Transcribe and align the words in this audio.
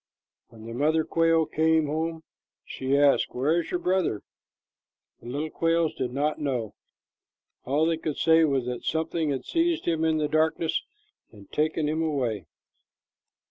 When 0.47 0.65
the 0.65 0.73
mother 0.73 1.03
quail 1.05 1.45
came 1.45 1.85
home, 1.85 2.23
she 2.65 2.97
asked, 2.97 3.35
"Where 3.35 3.61
is 3.61 3.69
your 3.69 3.79
brother?" 3.79 4.23
The 5.19 5.27
little 5.27 5.51
quails 5.51 5.93
did 5.93 6.11
not 6.11 6.39
know. 6.41 6.73
All 7.65 7.85
they 7.85 7.97
could 7.97 8.17
say 8.17 8.43
was 8.43 8.65
that 8.65 8.83
something 8.83 9.29
had 9.29 9.45
seized 9.45 9.85
him 9.87 10.03
in 10.03 10.17
the 10.17 10.27
darkness 10.27 10.81
and 11.31 11.51
taken 11.51 11.87
him 11.87 12.01
away. 12.01 12.47